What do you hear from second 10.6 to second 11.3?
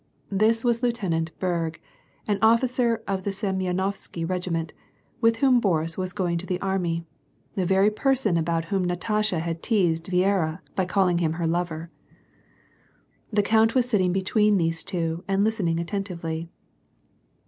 by calling